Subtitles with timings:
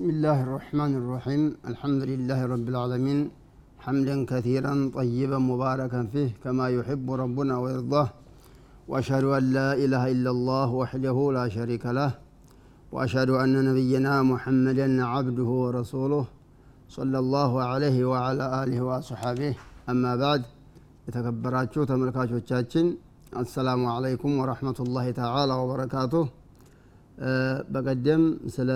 [0.00, 3.18] بسم الله الرحمن الرحيم الحمد لله رب العالمين
[3.84, 8.08] حمدا كثيرا طيبا مباركا فيه كما يحب ربنا ويرضاه
[8.90, 12.10] واشهد ان لا اله الا الله وحده لا شريك له
[12.94, 16.24] واشهد ان نبينا محمدا عبده ورسوله
[16.96, 19.52] صلى الله عليه وعلى اله واصحابه
[19.92, 20.42] اما بعد
[21.08, 22.86] የተከበራችሁ ተመልካቾቻችን
[23.40, 26.24] አሰላሙ አለይኩም ወረህመቱላሂ ተዓላ ወበረካቱህ
[27.74, 28.22] በቀደም
[28.54, 28.70] ስለ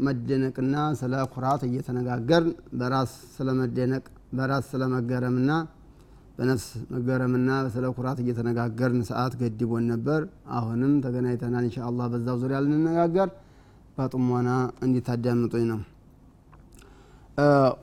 [0.00, 2.50] መደነቅና ስለ ኩራት እየተነጋገርን
[2.80, 4.04] በራስ ስለ መደነቅ
[4.38, 5.50] በራስ ስለ መገረምና
[6.36, 10.20] በነፍስ መገረምና ስለ ኩራት እየተነጋገርን ሰዓት ገድቦን ነበር።
[10.58, 13.28] አሁንም ተገናኝተናል እንሻ አላህ በዛው ዙሪያ ልንነጋገር
[13.96, 14.50] በጥሞና
[14.84, 15.80] እንዲታዳምጡኝ ነው።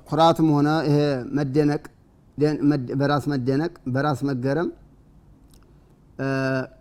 [0.09, 0.97] ኩራትም ሆነ ይሄ
[1.37, 1.83] መደነቅ
[2.99, 4.67] በራስ መደነቅ በራስ መገረም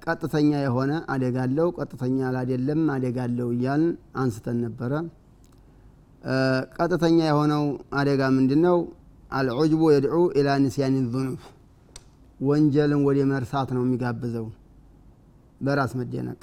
[0.04, 3.90] ቀጥተኛ የሆነ አደጋ አለው ቀጥተኛ ላደለም አደጋ አለው እያልን
[4.22, 4.92] አንስተን ነበረ
[6.76, 7.64] ቀጥተኛ የሆነው
[7.98, 8.78] አደጋ ምንድን ነው
[9.32, 11.40] አልዑጅቡ የድዑ ኢላ ንስያን ዙኑብ።
[12.40, 14.46] ወንጀልን ወደ መርሳት ነው የሚጋብዘው።
[15.60, 16.40] በራስ መደነቅ።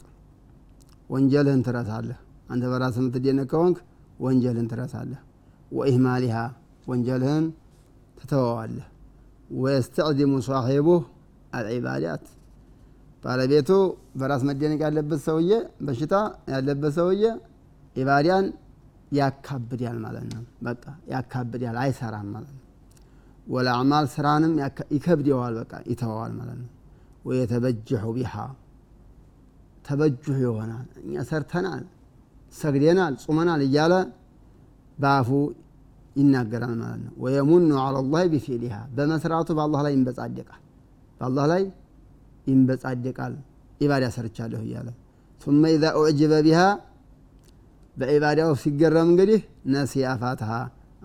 [1.09, 3.77] ወንጀልህን ትረሳለህ። አንተ በራስ የምትደነቅ ከሆንክ
[4.19, 5.19] ወንጀልህን ትረሳለህ።
[5.71, 6.37] ወኢህማሊሃ
[6.87, 7.45] ወንጀልህን
[8.19, 8.87] ትተወዋለህ።
[9.57, 11.01] ወየስተዕዚሙ ሳሒቡህ
[11.53, 12.23] አልዒባዳት።
[13.23, 13.69] ባለቤቱ
[14.19, 15.51] በራስ መደነቅ ያለበት ሰውዬ
[15.85, 16.15] በሽታ
[16.53, 17.23] ያለበት ሰውዬ
[17.95, 18.45] ኢባዳን
[19.12, 22.64] ያካብዳል ማለት ነው በቃ ያካብዳል አይሰራም ማለት ነው
[23.46, 24.52] ወለአዕማል ስራንም
[24.96, 26.70] ይከብደዋል በቃ ይተወዋል ማለት ነው
[27.28, 28.34] ወየተበጅሑ ቢሃ
[29.84, 31.84] ተበጅሑ ይሆናል እኛ ሰርተናል
[32.54, 33.94] ሰግደናል ጹመናል እያለ
[34.98, 35.30] በአፉ
[36.16, 40.62] ይናገራል ማለት ነው ወየሙኑ አላ ላህ ቢፊዕሊሃ በመስራቱ በአላህ ላይ ይንበጻደቃል
[41.20, 41.62] በአላህ ላይ
[42.46, 43.34] ይንበጻደቃል
[43.80, 44.88] ኢባዳ ሰርቻለሁ እያለ
[45.40, 46.68] ثم إذا أعجب بها
[47.95, 49.41] በኢባዳው ሲገረም እንግዲህ
[49.73, 50.51] ነሲ አፋትሃ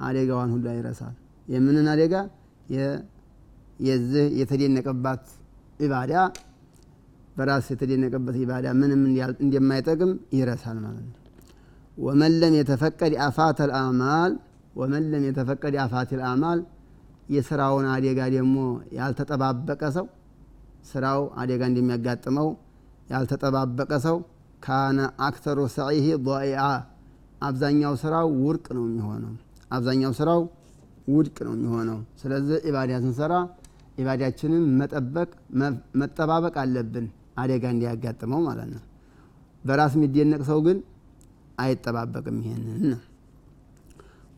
[0.00, 1.14] አደጋዋን ሁሉ ይረሳል
[1.48, 2.14] የምንን አደጋ?
[3.86, 5.24] የዚህ የተደነቀባት
[5.80, 6.12] ኢባዳ
[7.36, 9.02] በራስ የተደነቀበት ኢባዳ ምንም
[9.44, 11.14] እንደማይጠቅም ይረሳል ማለት ነው።
[11.98, 14.32] ወመን ለም የተፈቀድ አፋት አልአማል
[14.80, 16.60] ወመን የተፈቀድ አፋት አልአማል
[17.34, 18.56] የስራውን አደጋ ደግሞ
[18.98, 20.06] ያልተጠባበቀ ሰው
[20.90, 22.48] ስራው አደጋ እንደሚያጋጥመው
[23.10, 24.16] ያልተጠባበቀ ሰው
[24.62, 26.62] ካነ አክተሩ ሰዒህ ضኢዓ
[27.42, 29.32] አብዛኛው ስራው ውድቅ ነው የሚሆነው።
[29.70, 30.40] አብዛኛው ስራው
[31.08, 33.34] ውድቅ ነው የሚሆነው። ስለዚህ ኢባዳ ስንሰራ
[33.98, 35.30] ኢባዳችንን መጠበቅ
[36.00, 37.06] መጠባበቅ አለብን
[37.42, 38.82] አደጋ እንዲያጋጥመው ማለት ነው።
[39.64, 40.78] በራስ የሚደነቅ ሰው ግን
[41.58, 42.84] አይጠባበቅም ይሄንን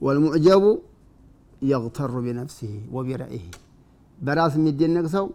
[0.01, 0.65] ወልሙዕጀቡ
[1.63, 3.45] የግተሩ ቢነፍሲህ ወቢረኢህ
[4.19, 5.27] በራስ የሚደነቅ ሰው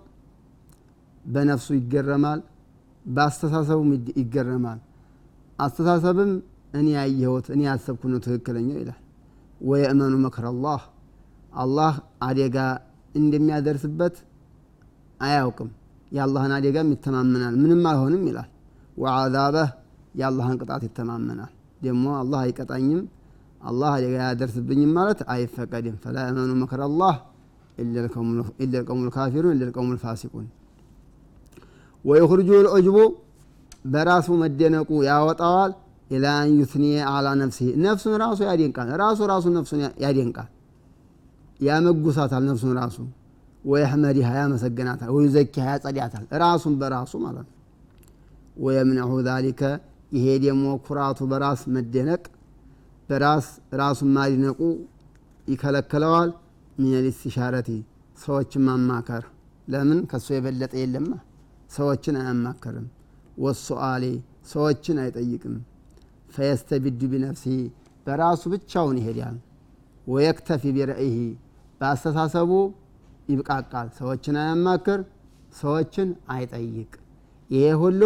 [1.26, 2.40] በነፍሱ ይገረማል
[3.06, 3.90] በአስተሳሰቡም
[4.20, 4.80] ይገረማል።
[5.60, 6.32] አስተሳሰብም
[6.74, 9.00] እኔ ያየሁት እኔ ያሰብኩ ነው ትክክለኛው ይላል።
[9.62, 10.82] ወየእመኑ መክር አላህ
[11.54, 12.58] አላህ አደጋ
[13.14, 14.16] እንደሚያደርስበት
[15.20, 15.70] አያውቅም።
[16.12, 18.50] የአላህን አደጋም ይተማመናል ምንም አይሆንም ይላል።
[18.98, 19.70] ወዓዛበህ
[20.20, 21.52] የአላህን ቅጣት ይተማመናል።
[21.82, 23.02] ደግሞ አላህ አይቀጣኝም
[23.62, 27.16] አላህ አደጋ ያደርስብኝም ማለት አይፈቀድም። ፈላ የእመኑ መክር አላህ
[27.80, 27.96] ኢላ
[28.76, 29.64] ልቀውሙ ልካፊሩን ኢላ
[32.06, 32.98] ወይኽርጁ ልዑጅቡ
[33.86, 35.72] በራሱ መደነቁ ያወጣዋል።
[36.10, 40.50] ኢላ አን ዩትኒየ አላ ነፍሲህ ነፍሱን ራሱ ያደንቃል። ራሱ ራሱ ነፍሱን ያደንቃል።
[41.60, 42.98] ያሞግሳታል ነፍሱን ራሱ።
[43.64, 47.54] ويحمدها ያመሰግናታል። ويزكيها ያጸዳታል። ራሱን በራሱ ማለት ነው።
[48.58, 49.62] ويمنعه ذلك
[50.12, 52.24] ይሄ ደግሞ ኩራቱ በራስ መደነቅ
[53.10, 53.48] በራስ
[53.82, 54.60] ራሱን ማድነቁ
[55.46, 56.30] ይከለክለዋል።
[56.78, 57.70] من الاستشارة
[58.18, 59.24] ሰዎችን ማማከር።
[59.68, 60.00] ለምን?
[60.12, 61.12] ከሱ የበለጠ የለማ
[61.76, 62.88] ሰዎችን አያማከርም
[63.38, 64.04] والسؤال
[64.52, 65.56] ሰዎችን አይጠይቅም።
[66.30, 67.60] فيستبد بنفسه
[68.06, 69.38] በራሱ ብቻውን ይሄዳል።
[70.08, 71.18] ወየክተፊ ቢረእይህ
[71.82, 72.52] በአስተሳሰቡ
[73.30, 75.00] ይብቃቃል። ሰዎችን አያማክር
[75.56, 76.92] ሰዎችን አይጠይቅ።
[77.50, 78.02] ይሄ ሁሉ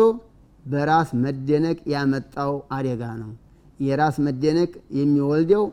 [0.65, 3.31] በራስ መደነቅ ያመጣው አደጋ ነው።
[3.79, 5.63] የራስ መደነቅ የሚወልደው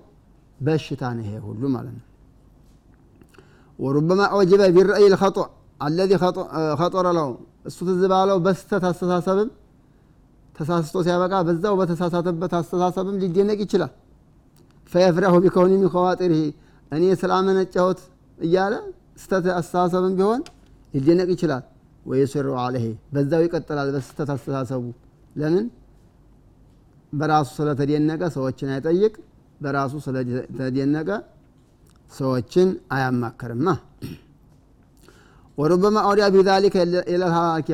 [0.59, 2.05] በሽታ ነው ይሄ ሁሉ ማለት ነው።
[3.79, 5.47] ወሩበማ ዑጅበ ቢረእይ ልኸጡዕ
[5.81, 6.13] አለዚ
[6.81, 7.31] ኸጦረ ለው
[7.67, 9.49] እሱ ትዝ ባለው በስተት አስተሳሰብም
[10.55, 13.93] ተሳስቶ ሲያበቃ በዛው በተሳሳተበት አስተሳሰብም ሊደነቅ ይችላል።
[14.93, 16.43] ፈየፍረሁ ቢከውኒ ሚን ከዋጢርህ
[16.93, 18.01] እኔ ስላመነጫሁት
[18.39, 18.75] እያለ
[19.23, 20.41] ስተት አስተሳሰብም ቢሆን
[20.95, 21.65] ሊደነቅ ይችላል።
[22.07, 22.85] ወይስሩ አለህ
[23.15, 24.85] በዛው ይቀጥላል በስተት አስተሳሰቡ።
[25.37, 25.65] ለምን?
[27.13, 29.15] በራሱ ስለተደነቀ ሰዎችን አይጠይቅ
[29.61, 31.11] በራሱ ስለተደነቀ
[32.13, 33.69] ሰዎችን አያማክርማ
[35.59, 36.75] وربما أودي بذلك
[37.11, 37.69] إلى الهلاك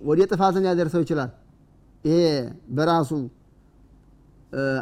[0.00, 1.30] ወደ ጥፋትን ሊያደርሰው ይችላል
[2.04, 2.18] ይሄ
[2.76, 3.10] በራሱ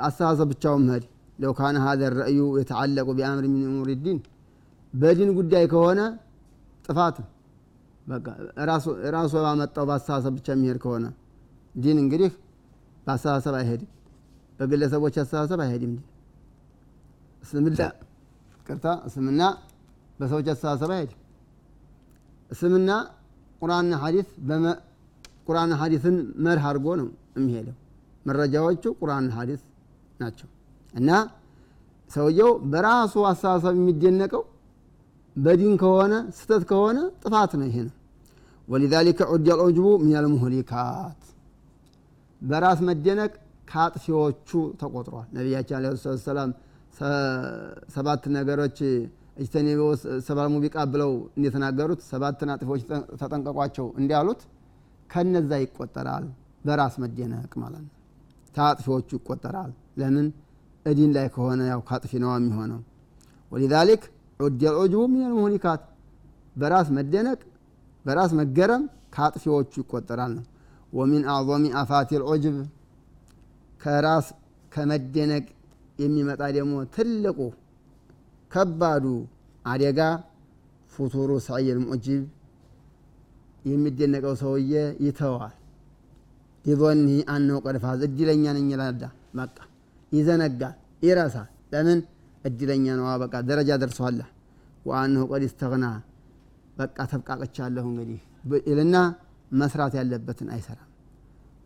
[0.07, 1.05] አስተሳሰብ ብቻውን መሄድ
[1.39, 4.19] لو كان هذا رأيه يتعلق بأمر من أمور الدين
[4.95, 6.01] በዲን ጉዳይ ከሆነ
[6.85, 7.17] ጥፋት
[9.15, 11.07] ራሱ ባመጣው በአስተሳሰብ ብቻ የሚሄድ ከሆነ
[11.75, 12.31] ዲን እንግዲህ
[13.07, 13.91] በአስተሳሰብ አይሄድም፣
[14.61, 16.05] በግለሰቦች አስተሳሰብ አይሄድም። ዲን
[17.43, 17.81] እስልምና
[18.67, 19.43] ቅርታ እስልምና
[20.21, 21.21] በሰዎች አስተሳሰብ አይሄድም።
[22.51, 22.91] እስልምና
[23.63, 24.29] ቁርአንና ሐዲስ
[25.49, 27.77] ቁርአንና ሐዲስን መርህ አድርጎ ነው የሚሄደው።
[28.27, 29.61] መረጃዎቹ ቁርአንና ሐዲስ
[30.21, 30.49] ናቸው
[30.95, 31.11] እና
[32.11, 34.43] ሰውየው በራሱ አስተሳሰብ የሚደነቀው
[35.37, 37.95] በዲን ከሆነ ስተት ከሆነ ጥፋት ነው። ይሄ ነው
[38.69, 39.49] ወሊዛሊከ ዑድ
[40.05, 41.21] ሚነል ሙህሊካት
[42.43, 43.33] በራስ መደነቅ
[43.69, 44.49] ከአጥፊዎቹ
[44.81, 45.95] ተቆጥሯል። ነቢያችን ዓለይሂ
[46.27, 46.51] ሰላም
[47.95, 48.79] ሰባት ነገሮች
[49.37, 49.81] እጅተኒቡ
[50.27, 52.83] ሰባል ሙቢቃ ብለው እንደተናገሩት ሰባትን አጥፊዎች
[53.21, 54.41] ተጠንቀቋቸው እንዲያሉት
[55.11, 56.25] ከነዛ ይቆጠራል።
[56.65, 57.93] በራስ መደነቅ ማለት ነው።
[58.55, 60.27] ከአጥፊዎቹ ይቆጠራል። ለምን
[60.87, 62.81] እዲን ላይ ከሆነ ያው ከአጥፊ ነዋ የሚሆነው
[63.53, 64.03] ወሊዛሊክ
[64.41, 65.83] ዑድ አልዑጅቡ ሚነል
[66.57, 67.41] በራስ መደነቅ
[68.05, 68.83] በራስ መገረም
[69.15, 70.45] ከአጥፊዎቹ ይቆጠራል ነው።
[70.93, 72.57] ወሚን አዕظሚ አፋት ልዑጅብ
[73.81, 74.27] ከራስ
[74.73, 75.45] ከመደነቅ
[75.99, 77.39] የሚመጣ ደግሞ ትልቁ
[78.51, 79.05] ከባዱ
[79.65, 80.01] አደጋ
[80.93, 82.23] ፉቱሩ ሰዕይ ልሙዕጅብ
[83.65, 84.73] የሚደነቀው ሰውዬ
[85.07, 85.55] ይተዋል።
[86.65, 89.03] ሊዞኒ አነው ቀድፋዝ እድለኛ ነኝ ይላዳ
[89.39, 89.57] በቃ
[90.13, 91.99] ይዘነጋል፣ ይረሳል። ለምን
[92.45, 94.21] እድለኛ ነዋ በቃ ደረጃ ደርሷላ።
[94.87, 95.87] ወአነሁ ቀድ ስተግና
[96.77, 98.21] በቃ ተብቃቅቻለሁ እንግዲህ
[98.69, 98.97] ይልና
[99.53, 100.91] መስራት ያለበትን አይሰራም።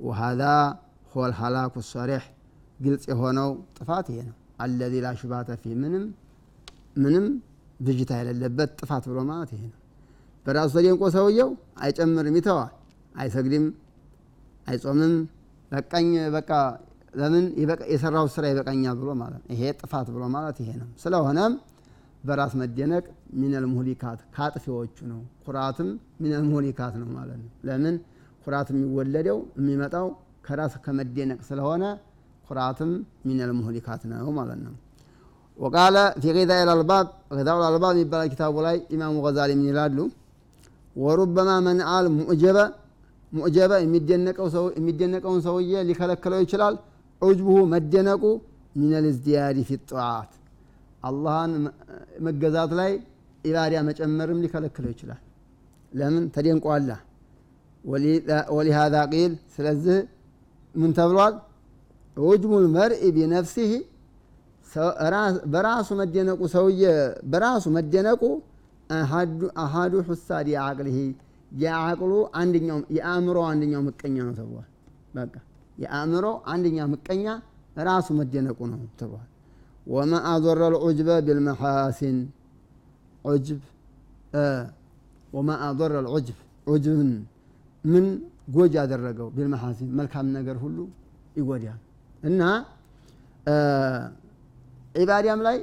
[0.00, 0.42] ወሃዛ
[1.12, 2.24] ሆል ሀላኩ ሰሪሕ
[2.84, 6.04] ግልጽ የሆነው ጥፋት ይሄ ነው። አለዚ ላ ሹባተ ፊህ ምንም
[7.00, 7.26] ምንም
[7.80, 9.78] ብዥታ የሌለበት ጥፋት ብሎ ማለት ይሄ ነው።
[10.46, 11.50] በራሱ ተደንቆ ሰውየው
[11.82, 12.72] አይጨምርም፣ ይተዋል፣
[13.14, 13.66] አይሰግድም፣
[14.66, 15.14] አይጾምም።
[15.72, 16.06] በቃኝ
[16.36, 16.50] በቃ
[17.14, 17.44] ለምን
[17.92, 21.52] የሰራው ስራ ይበቃኛል ብሎ ማለት ይሄ ጥፋት ብሎ ማለት ይሄ ነው። ስለሆነም
[22.24, 23.04] በራስ መደነቅ
[23.34, 25.88] ሚነል ሙህሊካት ከአጥፊዎቹ ነው። ኩራትም
[26.22, 27.94] ሚነል ሙህሊካት ነው ማለት ነው። ለምን
[28.44, 30.06] ኩራት የሚወለደው የሚመጣው
[30.46, 31.84] ከራስ ከመደነቅ ስለሆነ
[32.48, 32.92] ኩራትም
[33.26, 34.74] ሚነል ሙህሊካት ነው ማለት ነው።
[35.60, 37.06] ወቃለ ፊ ጊዛ ልአልባብ
[37.38, 39.98] ጊዛኡ ልአልባብ የሚባል ኪታቡ ላይ ኢማሙ ገዛሊ ምን ይላሉ?
[40.96, 42.58] ወሩበማ መንአል ሙዕጀበ
[43.32, 43.72] ሙዕጀበ
[44.76, 46.74] የሚደነቀውን ሰውዬ ሊከለክለው ይችላል።
[47.22, 48.22] ዑጅቡሁ መደነቁ
[48.76, 50.30] ሚነል ዝዲያዲ ፊ ጠዓት
[51.02, 51.52] አላህን
[52.26, 52.90] መገዛት ላይ
[53.44, 55.20] ኢባዳ መጨመርም ሊከለክለው ይችላል።
[55.92, 56.90] ለምን ተደንቋላ።
[58.56, 59.98] ወሊሃዛ ቂል ስለዚህ
[60.74, 61.34] ምን ተብሏል?
[62.16, 63.70] ዑጅቡል መርኢ ቢነፍሲህ
[65.52, 66.82] በራሱ መደነቁ ሰውዬ
[67.32, 68.22] በራሱ መደነቁ
[69.60, 70.96] አሃዱ ሑሳድ የአቅልህ
[71.52, 74.68] የአቅሉ አንደኛው የአእምሮ አንደኛው ምቀኛ ነው ተብሏል።
[75.16, 75.34] በቃ
[75.78, 77.26] የአእምሮ አንደኛ ምቀኛ
[77.86, 79.26] ራሱ መደነቁ ነው ተብሏል።
[79.86, 82.18] ወማ አዞረ ልዑጅበ ቢልመሓሲን
[83.24, 83.60] ዑጅብ
[85.32, 87.10] ወማ አዞረ ልዑጅብ ዑጅብን
[87.84, 88.06] ምን
[88.56, 90.78] ጎጅ ያደረገው ቢልመሓሲን መልካም ነገር ሁሉ
[91.38, 91.80] ይጎዳል
[92.22, 92.40] እና
[94.94, 95.56] ዒባዳም ላይ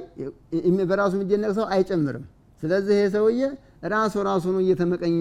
[0.90, 2.24] በራሱ የሚደነቅ ሰው አይጨምርም።
[2.62, 3.40] ስለዚህ ይሄ ሰውዬ
[3.92, 5.20] ራሱ ራሱኑ እየተመቀኘ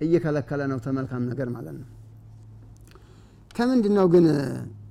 [0.00, 1.88] እየከለከለ ነው ተመልካም ነገር ማለት ነው።
[3.50, 4.26] ከምንድን ነው ግን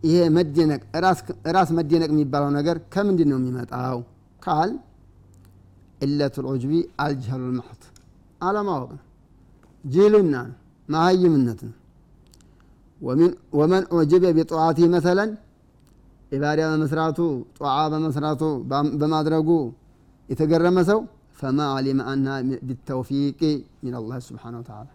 [0.06, 0.82] ይሄ መደነቅ
[1.56, 4.00] ራስ መደነቅ የሚባለው ነገር ከምንድን ነው የሚመጣው
[4.42, 4.72] ካል
[6.02, 6.72] ኢለቱል ዑጅቢ
[7.04, 7.82] አልጀህሉል መሕት
[8.42, 9.04] አለማወቅ ነው፣
[9.84, 10.56] ጅህልና ነው፣
[10.90, 11.76] መሀይምነት ነው።
[13.60, 15.30] ወመን ዑጅበ ቢጠዓቲ መሰለን
[16.32, 17.20] ኢባዳ በመስራቱ
[17.58, 18.42] ጧዓ በመስራቱ
[19.02, 19.50] በማድረጉ
[20.30, 21.00] የተገረመ ሰው
[21.40, 22.28] ፈማ አሊመ አና
[22.68, 23.40] ቢተውፊቅ
[23.84, 24.90] ሚን አላህ ስብሓነ ወተዓላ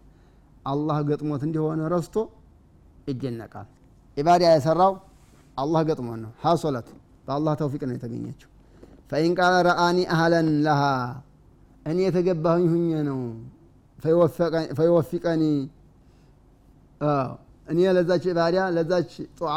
[0.67, 2.17] አላህ ገጥሞት እንዲሆነ ረስቶ
[3.11, 3.67] ይደነቃል።
[4.17, 4.93] ኢባዳ የሰራው
[5.57, 6.89] አላህ ገጥሞት ነው። ሀሶለት
[7.27, 8.51] በአላህ ተውፊቅ ነው የተገኘችው።
[9.11, 10.83] ፈኢን ቃለ ረአኒ አህለን ለሃ
[11.87, 13.21] እኔ የተገባሁኝ ሁኜ ነው
[14.79, 15.43] ፈይወፊቀኒ
[17.69, 19.55] እኔ ለዛች ኢባዳ ለዛች ጧዓ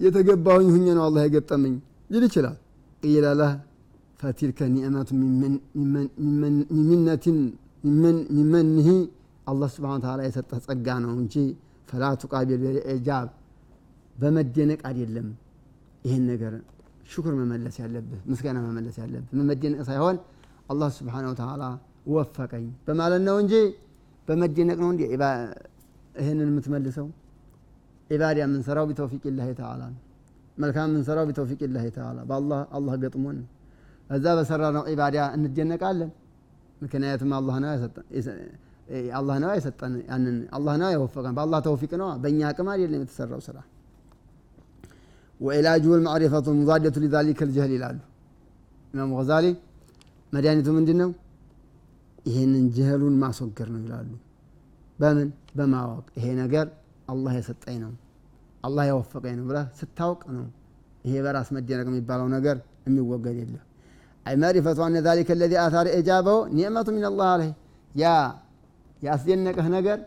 [0.00, 1.74] የተገባሁኝ ሁኜ ነው አላህ የገጠመኝ
[2.10, 2.56] ይል ይችላል።
[3.02, 3.52] ቂለ ለህ
[4.20, 5.08] ፈቲልከ ኒዕመቱ
[6.70, 7.38] ሚመነትን
[8.36, 8.88] ሚመንህ
[9.46, 11.34] አላህ ስብሓነ ተዓላ የሰጠህ ጸጋ ነው እንጂ
[11.88, 12.62] ፈላ ቱቃቢል
[12.94, 13.28] ኢጃብ
[14.16, 15.28] በመደነቅ አይደለም።
[16.04, 16.52] ይህን ነገር
[17.10, 20.16] ሽኩር መመለስ ያለብህ ምስጋና መመለስ ያለብህ በመደነቅ ሳይሆን
[20.72, 21.62] አላህ ስብሓነሁ ወተዓላ
[22.12, 23.54] ወፈቀኝ በማለት ነው እንጂ
[24.28, 25.02] በመደነቅ ነው እንዲ
[26.20, 27.06] ይህንን የምትመልሰው።
[28.10, 30.00] ኢባዳ የምንሰራው ቢተውፊቅ ላህ ተዓላ ነው።
[30.58, 33.48] መልካም የምንሰራው ቢተውፊቅ ላህ ተዓላ በአላህ አላህ ገጥሞን ነው።
[34.10, 36.10] እዛ በሰራ ነው ኢባዳ እንደነቃለን።
[36.82, 37.70] ምክንያቱም አላህ ነው
[39.18, 43.58] አላህ ነው የሰጠን ያንን አላህ ነው የወፈቀን በአላህ ተውፊቅ ነው። በእኛ አቅም አይደለም የተሰራው ስራ።
[45.40, 47.98] ወኢላጅሁ ልማዕሪፈቱ ሙዛደቱ ሊዛሊከ ልጀህል ይላሉ
[48.94, 49.46] ኢማሙ ገዛሊ
[50.32, 51.10] መድኃኒቱ ምንድን ነው
[52.26, 54.08] ይሄንን ጀህሉን ማስወገድ ነው ይላሉ
[54.98, 56.66] በምን በማወቅ ይሄ ነገር
[57.08, 57.92] አላህ የሰጠኝ ነው።
[58.64, 60.46] አላህ ያወፈቀኝ ነው ብለህ ስታውቅ ነው
[61.04, 63.56] ይሄ በራስ መደነቅ የሚባለው ነገር የሚወገድ የለ
[64.26, 67.50] አይ ማሪፈቱ አነ ዛሊከ ለዚ አታር ኢጃበው ኒዕመቱ ምን አላህ አለህ
[67.92, 68.06] ያ
[69.02, 69.98] ያስደነቀህ ነገር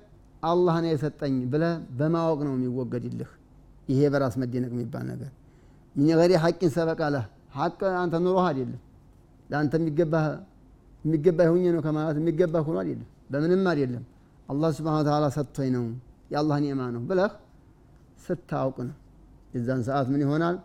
[0.43, 3.29] አላህ ነው የሰጠኝ ብለህ በማወቅ ነው የሚወገድልህ።
[3.87, 5.31] ይሄ በራስ መደነቅ የሚባል ነገር።
[5.95, 7.25] ሚን ገሪ ሐቂን ሰበቃ ለህ።
[7.57, 8.81] ሐቅ አንተ ኑሮህ አይደለም።
[9.49, 10.25] ለአንተ የሚገባህ
[11.03, 14.03] የሚገባህ ሁኜ ነው ከማለት የሚገባህ ሆኖ አይደለም። በምንም አይደለም።
[14.49, 15.83] አላህ ስብሓን ተዓላ ሰጥቶኝ ነው
[16.31, 17.31] የአላህ ኒዕማ ነው ብለህ
[18.25, 18.95] ስታውቅ ነው።
[19.53, 20.57] የዛን ሰዓት ምን ይሆናል?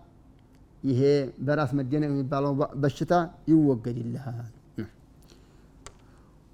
[0.83, 1.01] ይሄ
[1.47, 3.13] በራስ መደነቅ የሚባለው በሽታ
[3.51, 4.53] ይወገድልሃል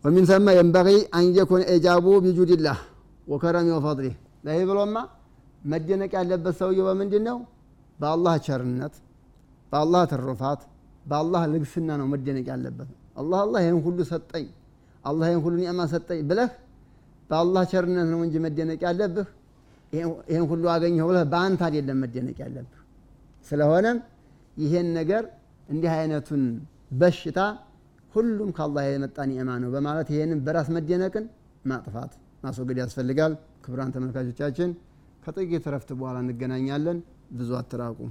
[0.04, 2.78] ወሚን ሰማ የንበቂ አን የኩን ኢጃቡ ቢጁድላህ
[3.26, 4.14] ወከረሚ ወፈضሊህ
[4.46, 4.96] ለይህ ብሎማ
[5.62, 7.36] መደነቅ ያለበት ሰውየው በምንድን ነው
[7.98, 8.94] በአላህ ቸርነት
[9.72, 10.62] በአላህ ትሩፋት
[11.04, 12.88] በአላህ ልግስና ነው መደነቅ ያለበት።
[13.20, 14.46] አላህ አላህ ይህን ሁሉ ሰጠኝ
[15.04, 16.50] አላህ ይህን ሁሉ ኒዕማ ሰጠኝ ብለህ
[17.32, 19.28] በአላህ ቸርነት ነው እንጂ መደነቅ ያለብህ?
[19.92, 22.78] ይህን ሁሉ አገኘሁ ብለህ በአንተ አይደለም መደነቅ ያለብህ።
[23.46, 23.98] ስለሆነም
[24.56, 25.24] ይሄን ነገር
[25.68, 26.42] እንዲህ አይነቱን
[27.00, 27.38] በሽታ
[28.14, 31.26] ሁሉም ከአላህ የመጣ ኒዕማ ነው በማለት ይሄንን በራስ መደነቅን
[31.64, 32.12] ማጥፋት
[32.42, 33.34] ማስወገድ ያስፈልጋል።
[33.64, 34.70] ክቡራን ተመልካቾቻችን
[35.24, 36.98] ከጥቂት ረፍት በኋላ እንገናኛለን።
[37.32, 38.10] ብዙ አትራቁም